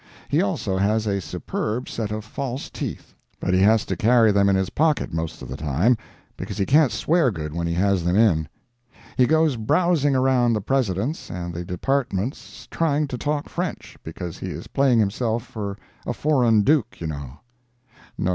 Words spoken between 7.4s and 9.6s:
when he has them in. He goes